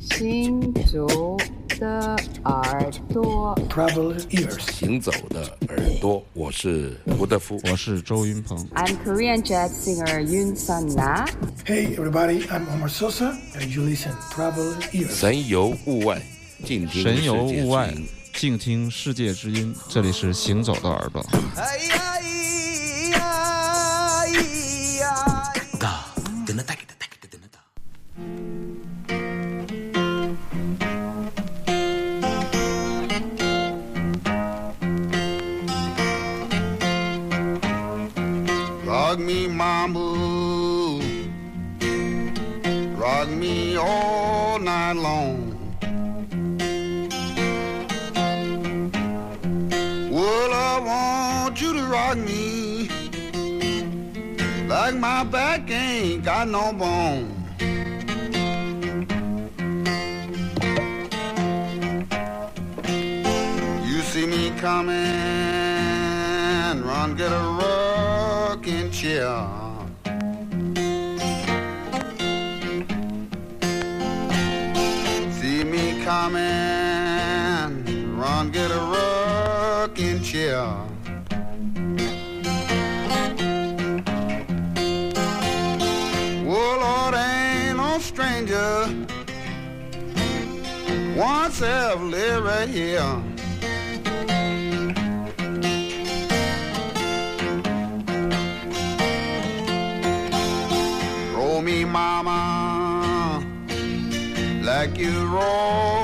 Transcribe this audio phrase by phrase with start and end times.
[0.00, 1.36] 行走
[1.78, 8.66] 的耳朵，Travel ears，行走的耳朵，我是吴德夫，我是周云鹏。
[8.74, 11.26] I'm Korean jazz singer Yun Sun Na.
[11.66, 15.10] Hey everybody, I'm Omar Sosa, and you listen Travel ears。
[15.10, 16.22] 神游物外，
[16.64, 17.92] 静听神游物外，
[18.32, 19.74] 静听世界之音。
[19.90, 21.22] 这里是行走的耳朵。
[43.00, 45.56] Rock me all night long.
[50.10, 52.90] Well, I want you to rock me
[54.68, 57.34] like my back ain't got no bone.
[63.86, 64.94] You see me coming,
[66.84, 69.59] run, get a rocking chair.
[76.28, 76.50] Me
[77.70, 80.66] coming, run, get a rocking chair.
[86.44, 89.06] Well, Lord, ain't no stranger.
[91.16, 93.22] Once I've lived right here.
[101.34, 103.42] Roll me, mama,
[104.62, 105.99] like you roll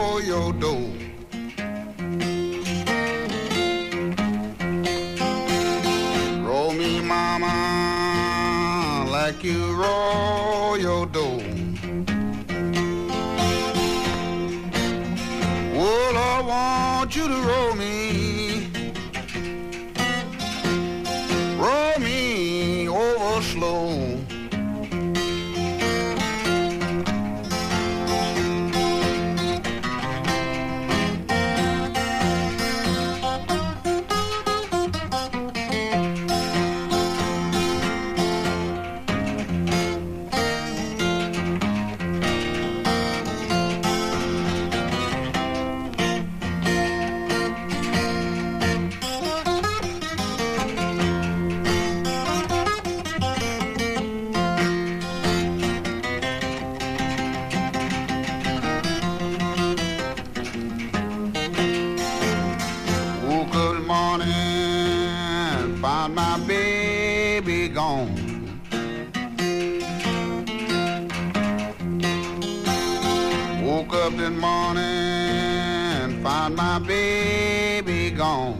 [74.07, 78.55] up the morning, found my baby gone.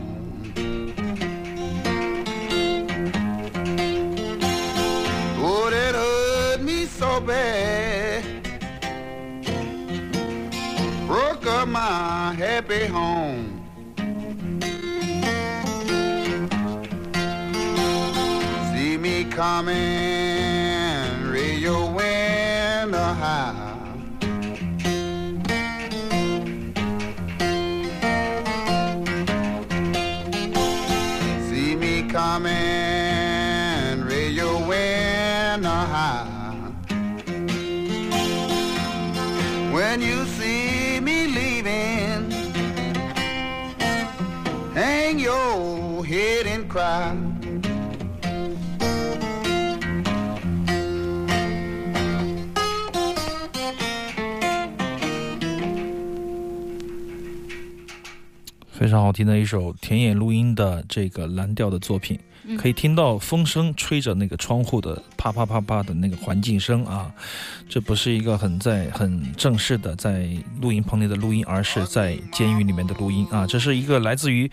[5.39, 8.25] Oh, that hurt me so bad.
[11.07, 13.63] Broke up my happy home.
[18.73, 20.06] See me coming,
[39.71, 42.31] When you see me leaving,
[44.73, 47.15] hang your head and cry.
[58.69, 62.19] 非常好听的一首田野录音的这个蓝调的作品，
[62.57, 67.11] 可以听到风声吹着那个窗户的啪啪啪啪的那个环境声啊，
[67.67, 70.29] 这不是一个很在很正式的在
[70.61, 74.49] 录音棚里的录音，而是在监狱里面的录音啊，这是一个来自于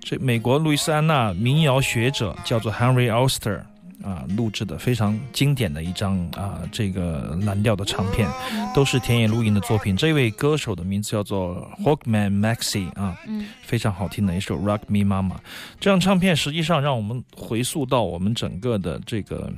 [0.00, 3.60] 这美国路易斯安那民谣学者叫做 Henry Oster。
[4.02, 8.28] 啊，录制的非常经典的一张啊，这个蓝调的唱片，
[8.74, 9.96] 都是田野录音的作品。
[9.96, 15.36] 这位歌手的名字叫做 Hawkman Maxi 啊，嗯，非常好听的一首 Rock Me Mama。
[15.80, 19.50] 这张唱片实际上让我们回溯到我们整个的这个，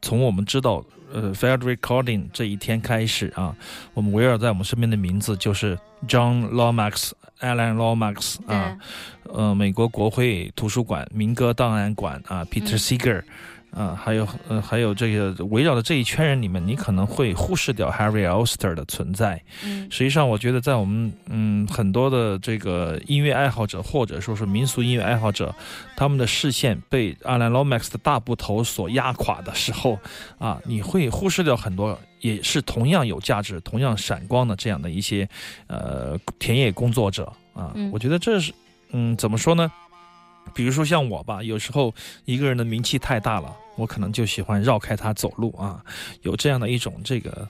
[0.00, 0.82] 从我们知道
[1.12, 3.54] 呃 Fair Recording 这一天开始啊，
[3.92, 5.78] 我们围绕在我们身边的名字就是
[6.08, 7.10] John Lomax、
[7.40, 8.78] Alan Lomax 啊，
[9.24, 13.22] 呃，美国国会图书馆民歌档案馆啊，Peter Seeger。
[13.70, 19.40] 啊，还有呃，还有这个围绕的这一圈人里面，你可能会忽视掉 Harry Alster 的存在。
[19.64, 25.54] 嗯实际上，我觉得在我们嗯很多的这个音乐爱好者或者说是民俗音乐爱好者，
[25.96, 29.98] 他们的视线被 Alan Lomax 的大部头所压垮的时候，
[30.38, 35.28] 啊，你会忽视掉很多也是同样有价值、同样闪光的这样的一些
[35.68, 37.70] 呃田野工作者啊。
[37.74, 38.52] 嗯我觉得这是
[38.90, 39.70] 嗯怎么说呢？
[40.54, 41.94] 比如说像我吧，有时候
[42.24, 45.82] 一个人的名气太大了，我可能就喜欢绕开他走路啊，
[46.22, 47.48] 有这样的一种这个。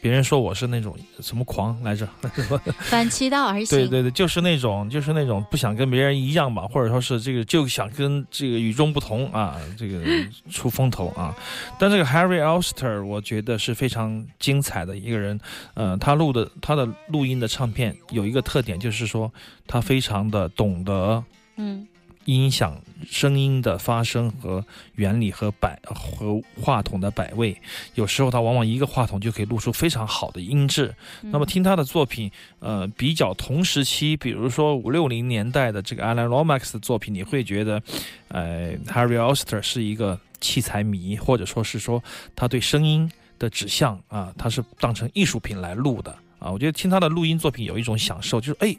[0.00, 2.06] 别人说我是那种什么狂来着？
[2.76, 3.78] 反其道而行。
[3.78, 10.04] 对对对，就是那种就是那种不想跟别人一样吧，或者说是这个就想跟这个与众不同啊，这个
[10.50, 11.34] 出风头啊。
[11.78, 15.40] 但这个 Harry Alster 我觉得是非常精彩的一个人，
[15.72, 19.32] 呃，他录的他的录音的唱片有一个特点，就是说
[19.66, 21.24] 他非常的懂得
[21.56, 21.86] 嗯
[22.26, 24.64] 音响声音的发声和
[24.94, 27.54] 原理和摆和话筒的摆位，
[27.96, 30.94] 有时候他往往一个话筒就可以录出非常好的音质。
[31.20, 32.30] 嗯那么听他的作品，
[32.60, 37.82] 呃，比较同时期，比如说五六零年代的这个 Alan Lomax 的作品，你会觉得，
[38.28, 42.02] 呃，Harry Alster 是一个器材迷，或者说是说
[42.34, 46.50] 他对声音的指向啊，他是当成艺术品来录的啊。
[46.50, 48.74] 我觉得听他的录音作品有一种享受，就是哎。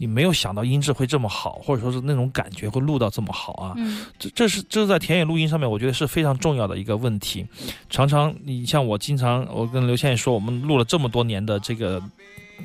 [0.00, 3.74] 你没有想到音质会这么好，或者说是那种感觉会录到这么好啊！
[3.76, 7.46] 嗯这这是这是在田野录音上面，我觉得是非常重要的一个问题。
[7.90, 12.02] 常常你像我经常我跟刘倩说，我们录了这么多年的这个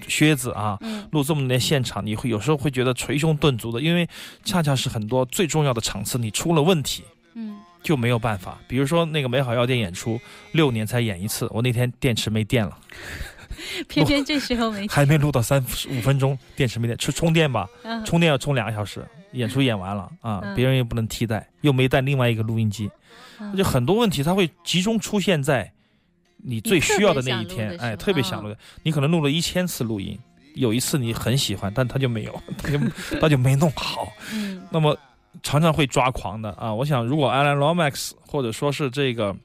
[0.07, 4.07] 靴子啊，嗯录这么多年现场，你会有时候会觉得捶胸顿足的，因为
[4.45, 7.03] 恰恰是很多最重要的场次你出了问题。
[7.33, 10.19] 嗯就没有办法，比如说那个美好药店演出，
[10.53, 12.75] 六年才演一次，我那天电池没电了，
[13.87, 22.89] 偏偏这时候没还没录到三五分钟，电池没电，去充电吧，嗯充电要充两个小时，演出演完了啊，嗯别人又不能替代，又没带另外一个录音机，
[23.39, 25.71] 嗯就很多问题，它会集中出现在
[26.37, 28.57] 你最需要的那一天哎，特别想录的。
[28.83, 30.17] 你可能录了一千次录音，
[30.53, 32.79] 有一次你很喜欢，但他就没有， 他就
[33.19, 34.07] 他就没弄好。
[34.33, 34.95] 嗯那么
[35.43, 36.73] 常常会抓狂的啊！
[36.73, 39.35] 我想，如果 Alan Lomax 或者说是这个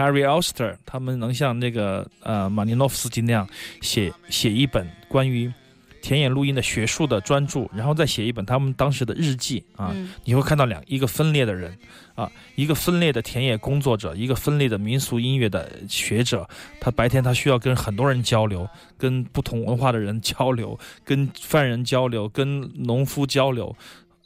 [0.00, 3.46] Harry Alster 他们能像那个呃马尼诺夫斯基那样
[3.82, 5.52] 写写一本关于
[6.00, 11.76] 田野录音的学术的专著，然后再写一本他们当时的日记啊，嗯你会看到两一个分裂的人
[12.14, 16.48] 啊，一个分裂的田野工作者，一个分裂的民俗音乐的学者。
[16.80, 23.76] 他白天他需要跟很多人交流，跟不同文化的人交流，跟犯人交流，跟农夫交流。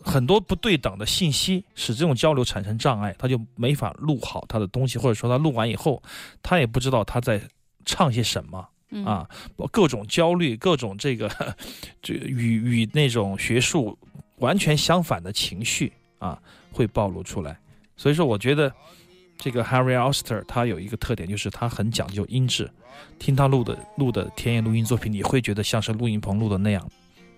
[0.04, 6.02] 很多不对等的信息使这种交流产生障碍，他就没法录好他的东西，或者说他录完以后，
[6.42, 7.40] 他也不知道他在
[7.84, 8.68] 唱些什么。
[8.90, 9.28] 嗯啊，
[9.72, 11.28] 各种焦虑，各种这个，
[12.00, 13.98] 这与与那种学术
[14.36, 16.40] 完全相反的情绪啊，
[16.70, 17.58] 会暴露出来。
[17.96, 18.72] 所以说，我觉得
[19.36, 22.70] 这个 Harry Alster 他有一个特点，就是他很讲究音质。
[23.18, 26.88] 听他录的录的田野录音作品，你会觉得像是录音棚录的那样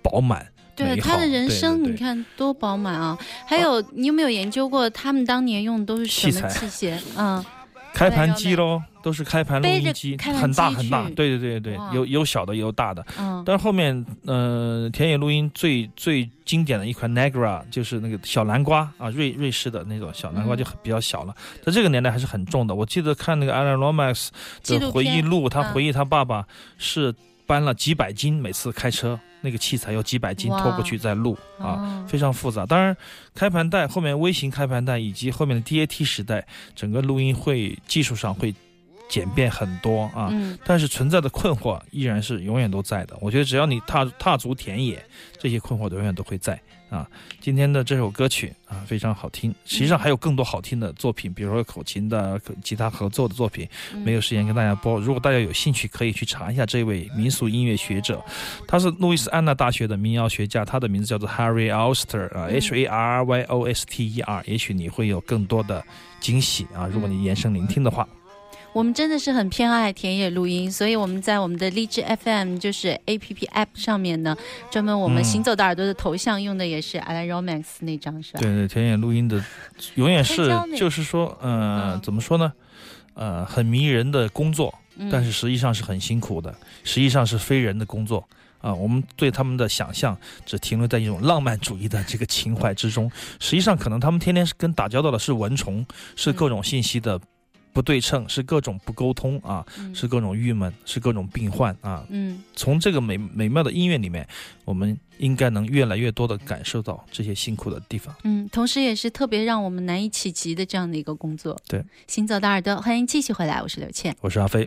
[0.03, 0.47] 饱满。
[0.77, 3.19] 对他的人生，你看多饱满啊！
[3.47, 6.99] 还有，你有没有研究过他们当年用的都是什么器器械？
[7.17, 7.45] 嗯，
[7.95, 11.03] 开盘机喽，都是开盘录音机，开盘很大很大。
[11.17, 13.05] 对对对对，有有小的，也有大的。
[13.19, 21.35] 嗯但是后面，呃，田野录音最最经典的一款 Negra 就是那个小南瓜啊，瑞瑞士的那种小南瓜嗯就很比较小了，
[21.65, 22.75] 在这个年代还是很重的。
[22.75, 24.29] 我记得看那个 Alan Lomax
[24.65, 26.45] 的回忆录，他嗯回忆他爸爸
[26.77, 27.15] 是
[27.47, 31.67] 搬了几百斤，每次开车那个器材要几百斤拖过去再录啊。
[31.67, 32.97] 哦非常复杂，当然，
[33.35, 38.55] 开盘带后面微型开盘带以及后面的 DAT 时代，整个录音会技术上会
[39.09, 40.29] 简便很多啊。
[40.31, 43.17] 嗯但是存在的困惑依然是永远都在的。
[43.21, 45.05] 我觉得只要你踏踏足田野，
[45.39, 46.61] 这些困惑永远都会在
[46.91, 47.09] 啊。
[47.41, 54.99] 今天的这首歌曲啊非常好听，实际上还有更多好听的作品，比如说口琴的、可吉他合作的作品，嗯没有时间跟大家播。
[55.01, 58.23] 如果大家有兴趣，可以去查一下这位民俗音乐学者，
[58.67, 64.43] 他是路易斯安那大学的民谣学家，他的名字叫做 Harry Alster 啊、嗯 h A R Y O S T E R。
[64.47, 65.85] 也许你会有更多的
[66.21, 68.07] 惊喜啊，如果你延伸聆听的话。
[68.77, 74.37] 我们真的是很偏爱田野录音，所以我们在我们的荔枝 FM 就是 A P P App 上面呢，
[74.71, 78.41] 专门我们嗯行走的耳朵的头像用的也是 Alan Romax 那张是吧？
[78.41, 79.43] 对对，田野录音的
[79.95, 82.53] 永远是就是说，呃，嗯怎么说呢？
[83.15, 86.55] 呃，很迷人的工作，嗯但是实际上是很辛苦的，
[86.85, 88.29] 实际上是非人的工作
[88.61, 88.75] 啊。
[88.75, 90.15] 我们对他们的想象
[90.45, 97.19] 只停留在一种浪漫主义的这个情怀之中，实际上可能他们天天是跟打交道的是蚊虫，是各种信息的
[97.77, 102.03] 不对称，是各种不沟通啊，嗯是各种郁闷，是各种病患啊。
[102.09, 104.27] 嗯从这个美美妙的音乐里面，
[104.65, 108.17] 我们应该能越来越多的感受到这些辛苦的地方。
[108.25, 111.55] 嗯，同时也是特别让我们难以企及的这样的一个工作。
[111.69, 114.17] 对，行走的耳朵，欢迎继续回来，我是刘倩。
[114.23, 114.67] 我是阿飞。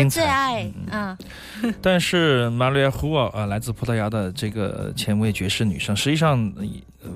[0.00, 0.10] 我的。
[0.10, 1.16] 最爱，嗯
[1.80, 6.64] 但是玛利亚·胡尔啊，来自葡萄牙的这个前卫爵士女生，实际上呃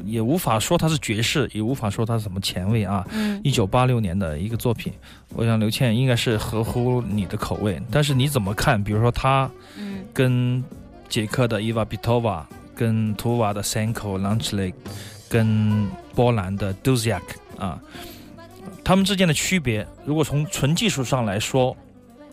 [0.05, 3.07] 也无法说她是爵士，也无法说她是什么前卫啊。
[3.13, 4.93] 嗯一九八六年的一个作品，
[5.35, 7.81] 我想刘倩应该是合乎你的口味。
[7.91, 8.83] 但是你怎么看？
[8.83, 10.63] 比如说她嗯跟
[11.09, 14.73] 捷克的伊娃·比托娃，跟图瓦的 Sanko l a n c h l e
[15.29, 17.21] 跟波兰的 Duziak
[17.59, 17.79] 啊，
[18.85, 21.77] 他们之间的区别，如果从纯技术上来说，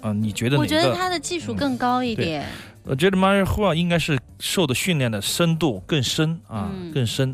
[0.04, 0.94] 啊、你觉得我觉得？
[0.94, 2.46] 他的技术更高一对点。
[2.84, 7.34] 我觉得 Maria h u a 应该是受的训练的深度更深啊，嗯更深。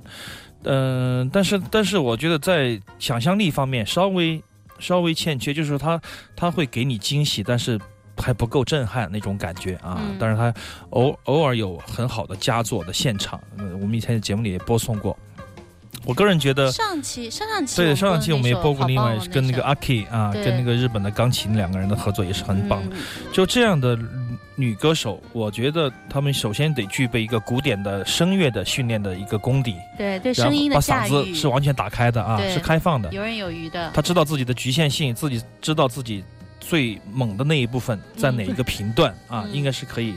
[0.63, 4.39] 嗯、但是但是我觉得在想象力方面稍微
[4.77, 5.99] 稍微欠缺，就是说他
[6.35, 7.79] 他会给你惊喜，但是
[8.17, 9.97] 还不够震撼那种感觉啊。
[9.99, 10.53] 嗯但是他
[10.91, 15.17] 偶偶尔有很好的佳作的现场，呃我们以前的节目里也播送过。
[16.09, 16.71] 我个人觉得。
[16.71, 22.81] 上期上上期对，上上期我们也播过，另外跟那个 Aki 啊，跟那个日本的钢琴两个人的合作也是很棒。
[22.89, 22.97] 嗯
[23.31, 23.97] 就这样的
[24.55, 33.11] 女歌手，我觉得她们首先得具备一个古典的声乐的训练的一个功底，对对然后声音的把嗓子是完全打开的啊，是开放的。
[33.13, 33.91] 游刃有余的。
[33.93, 36.23] 她知道自己的局限性，自己知道自己
[36.59, 40.15] 最猛的那一部分在哪一个频段啊，嗯应该是可以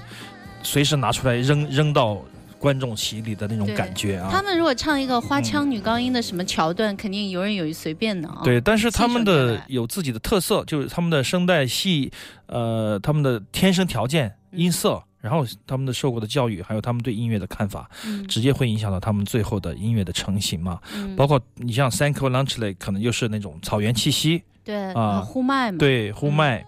[0.62, 2.20] 随时拿出来扔扔到
[2.62, 4.28] 观众席里的那种感觉啊。
[4.30, 8.40] 他们如果唱一个花腔女高音的什么桥段，肯定游刃有余，随便的啊。
[8.44, 12.12] 对，但是他们的有自己的特色，就是他们的声带系，
[12.46, 20.78] 呃，他们的天生条件、嗯音色，然后他们的受过的教育，还有他们对音乐的看法，嗯直接会影响到他们最后的音乐的成型嘛。
[20.94, 25.78] 嗯包括你像 Sanko l a n c h l e 可能就是那种草原气息，对啊呼麦嘛。
[25.78, 26.64] 对呼麦。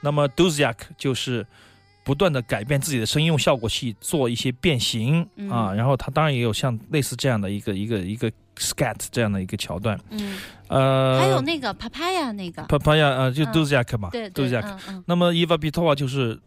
[0.00, 1.46] 那么 Duziak 就是
[2.06, 5.74] 不断的改变自己的声音，用效果器做一些变形、嗯啊。
[5.74, 9.98] 然后他当然也有像类似这样的一个一个一个 scat 这样的一个桥段。
[10.10, 10.38] 嗯，
[10.68, 14.62] 呃，还有那个 papaya 那个，Papaya 呃，就嗯 Duziak 嘛、对对，Duziak。
[14.62, 16.38] 嗯嗯那么 Eva Bitova 就是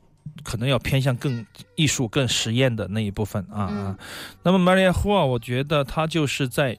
[0.45, 1.45] 可能要偏向更
[1.75, 3.67] 艺术、更实验的那一部分啊。
[3.69, 3.97] 嗯啊
[4.41, 6.77] 那么 Maria h u a 我觉得他就是在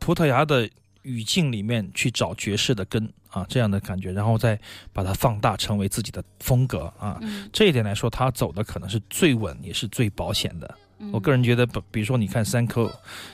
[0.00, 0.68] 葡萄牙的
[1.02, 4.58] 语境里面去找爵士的根啊，这样的感觉，然后再
[4.92, 7.18] 把它放大成为自己的风格啊。
[7.22, 10.78] 嗯这一点来说，他走的可能是最稳，也是最保险的。
[11.02, 12.90] 嗯，我个人觉得，比比如说，你看三扣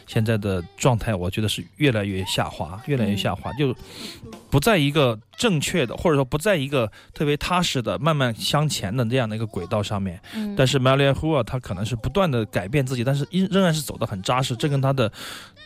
[0.06, 3.74] 现在的状态，我觉得是越来越下滑，越来越下滑，就
[4.50, 10.20] 不在一个正确的，或者说不在一个特别踏实的、慢慢向前的这样的一个轨道上面。
[10.34, 15.12] 嗯，但是 Maria h a 他可能是不断的改变自己，但是依仍然是走得很扎实，这跟他的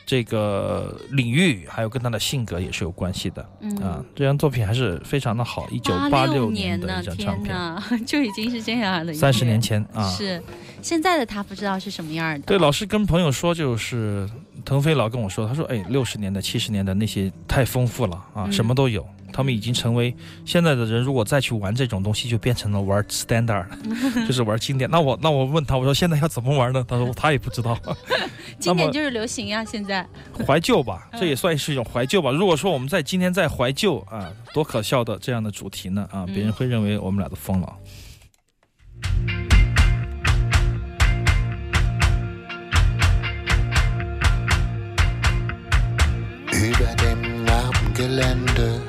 [0.04, 4.04] 这个领域还有跟他的性格也是有关系的嗯啊。
[4.14, 7.54] 这张作品还是非常的好，一九八八六年，的一张唱片，
[8.04, 9.52] 就已经是这样的，三十年。
[9.62, 10.10] 前啊。
[10.10, 10.42] 是，
[10.82, 12.40] 现在的他不知道是什么样的。
[12.40, 14.28] 对，老师跟朋友说，就是
[14.64, 19.06] 腾飞老跟我说，他说：“哎，六十年代、七十年代那些太丰富了啊，嗯什么都有。
[19.34, 20.14] 他们已经成为
[20.44, 23.64] 现在的人，如果再去玩这种东西，就变成了玩 standard，
[24.28, 24.90] 就是玩经典。
[24.90, 26.84] 那我那我问他，我说现在要怎么玩呢？
[26.86, 27.78] 他说 他也不知道，
[28.60, 30.06] 经典就是流行呀，现在。
[30.46, 32.30] 怀旧吧，嗯这也算是一种怀旧吧。
[32.30, 37.72] 如果说我们在今天在怀旧啊，多可笑的这样的主题呢啊，别人嗯会认为我们俩都疯了。
[46.62, 48.80] Über dem Narbengelände.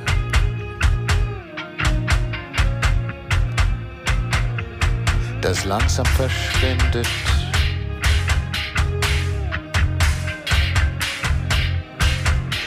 [5.41, 7.07] Das langsam verschwindet.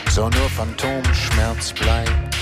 [0.09, 2.37] So nur Phantomschmerz bleibt.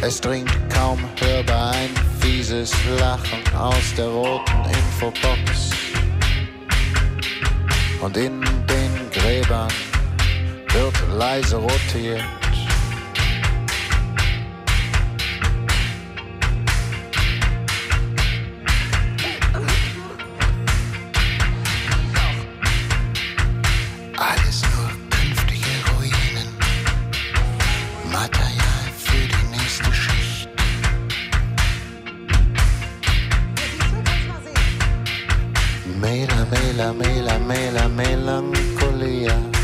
[0.00, 5.70] Es dringt kaum hörbar ein fieses Lachen aus der roten Infobox.
[8.00, 9.72] Und in den Gräbern
[10.78, 12.22] wird leise rotiert.
[24.16, 26.48] Alles nur künftige Ruinen.
[28.12, 30.48] Material für die nächste Schicht.
[36.00, 39.57] Mela, mela, mela, mela, melancholia.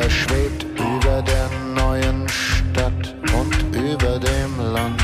[0.00, 5.02] Melancholia schwebt über der neuen Stadt und über dem Land.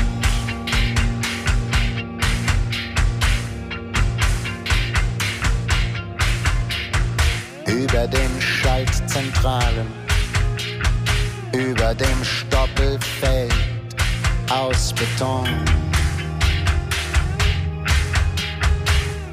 [7.67, 9.87] Über den Schaltzentralen,
[11.53, 13.53] über dem Stoppelfeld
[14.49, 15.47] aus Beton.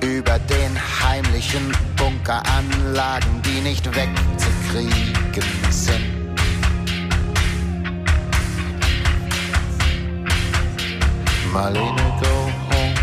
[0.00, 3.94] über den heimlichen Bunkeranlagen, die nicht
[5.70, 6.02] sind.
[11.52, 12.94] Marlene, go home.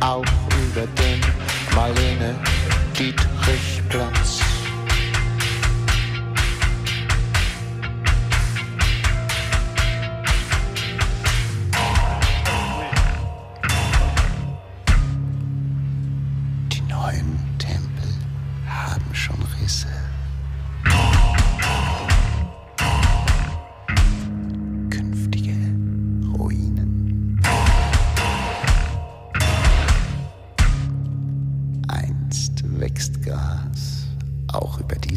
[0.00, 0.24] Auch
[0.62, 1.20] über den
[1.74, 2.36] Marlene
[2.96, 4.49] Dietrich Platz.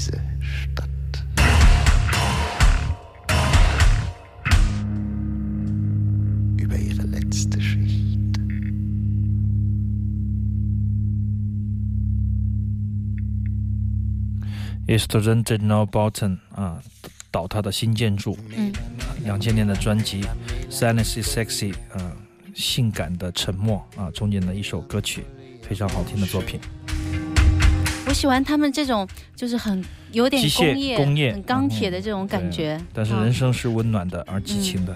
[0.03, 0.89] Diese Stadt.
[6.57, 8.19] Über ihre letzte Schicht.
[14.87, 16.81] Eastern General Bolton 啊，
[17.31, 18.73] 倒塌的新建筑，嗯，
[19.23, 20.21] 两千年的专辑
[20.69, 22.11] 《Silence is Sexy》啊，
[22.53, 25.23] 性感的沉默啊，中间的一首歌曲，
[25.61, 26.59] 非常好听的作品。
[28.13, 32.79] 我喜欢他们这种就是很有点工业、工业很钢铁的这种感觉。
[32.93, 34.95] 但是啊人生是温暖的而激情的。